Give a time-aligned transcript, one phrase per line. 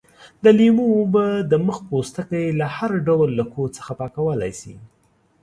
[0.43, 4.75] د لیمو اوبه د مخ پوستکی له هر ډول لکو څخه پاکولای شي.